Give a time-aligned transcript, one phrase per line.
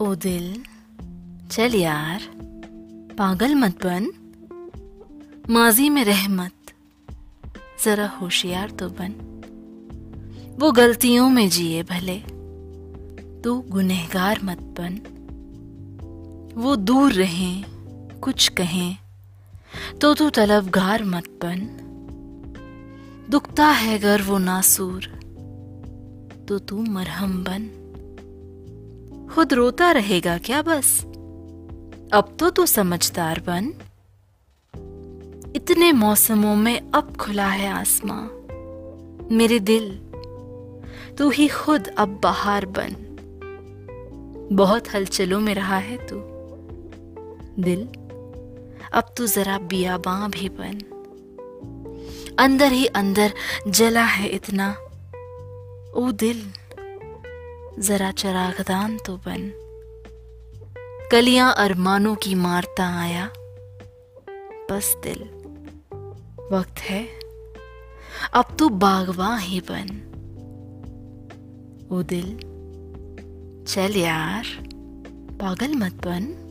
[0.00, 0.62] ओ दिल,
[1.48, 2.20] चल यार,
[3.18, 4.06] पागल मत बन।
[5.50, 6.52] माजी में रहमत,
[7.84, 9.12] जरा होशियार तो बन।
[10.60, 12.18] वो गलतियों में जिए भले,
[13.40, 15.00] तू गुनहगार मत बन।
[16.56, 17.64] वो दूर रहें,
[18.20, 18.96] कुछ कहें
[20.00, 21.68] तो तू तलबगार मत बन।
[23.30, 25.04] दुखता है गर वो नासूर
[26.48, 27.79] तो तू मरहम बन।
[29.34, 31.00] खुद रोता रहेगा क्या बस?
[32.12, 33.72] अब तो तू समझदार बन।
[35.56, 38.26] इतने मौसमों में अब खुला है आसमां।
[39.36, 39.98] मेरे दिल,
[41.18, 42.96] तू ही खुद अब बाहर बन।
[44.52, 46.16] बहुत हलचलों में रहा है तू।
[47.62, 47.84] दिल,
[48.92, 50.78] अब तू जरा बियाबां भी बन।
[52.38, 53.32] अंदर ही अंदर
[53.68, 54.76] जला है इतना।
[55.94, 56.52] ओ दिल।
[57.80, 59.52] जरा चरागदान तो बन।
[61.12, 63.30] कलियाँ अरमानों की मारता आया।
[64.70, 65.22] बस दिल।
[66.52, 67.08] वक्त है।
[68.34, 70.06] अब तू बागवा ही बन।
[71.92, 72.36] ओ दिल।
[73.64, 74.44] चल यार,
[75.40, 76.49] पागल मत बन।